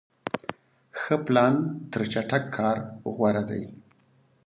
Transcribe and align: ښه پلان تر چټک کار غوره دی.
ښه 0.99 1.15
پلان 1.25 1.53
تر 1.91 2.01
چټک 2.11 2.43
کار 2.57 2.77
غوره 3.15 3.43
دی. 3.49 3.63